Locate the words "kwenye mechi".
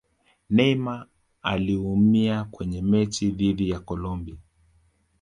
2.43-3.31